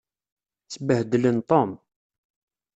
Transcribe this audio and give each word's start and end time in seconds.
Sbehdlen 0.73 1.39
Tom. 1.49 1.69